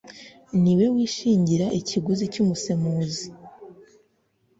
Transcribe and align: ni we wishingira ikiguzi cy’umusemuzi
ni 0.61 0.73
we 0.77 0.85
wishingira 0.95 1.65
ikiguzi 1.79 2.25
cy’umusemuzi 2.33 3.27